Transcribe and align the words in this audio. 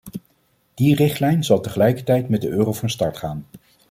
Die 0.75 0.95
richtlijn 0.95 1.43
zal 1.43 1.59
tegelijkertijd 1.61 2.29
met 2.29 2.41
de 2.41 2.47
euro 2.49 2.73
van 2.73 2.89
start 2.89 3.17
gaan. 3.17 3.45